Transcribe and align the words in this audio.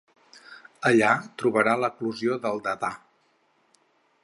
Allà 0.89 1.09
trobarà 1.41 1.75
l'eclosió 1.83 2.39
del 2.47 2.65
Dadà. 2.69 2.93